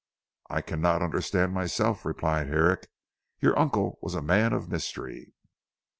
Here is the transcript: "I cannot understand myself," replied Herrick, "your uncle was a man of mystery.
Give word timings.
"I 0.49 0.61
cannot 0.61 1.03
understand 1.03 1.53
myself," 1.53 2.05
replied 2.05 2.47
Herrick, 2.47 2.89
"your 3.39 3.55
uncle 3.59 3.99
was 4.01 4.15
a 4.15 4.21
man 4.23 4.51
of 4.51 4.67
mystery. 4.67 5.35